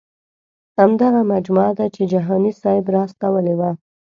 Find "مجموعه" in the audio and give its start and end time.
1.33-1.71